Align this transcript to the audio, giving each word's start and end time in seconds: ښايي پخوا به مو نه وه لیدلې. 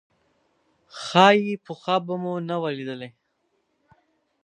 ښايي 1.01 1.53
پخوا 1.65 1.95
به 2.05 2.15
مو 2.21 2.33
نه 2.49 2.55
وه 2.61 2.69
لیدلې. 2.77 3.09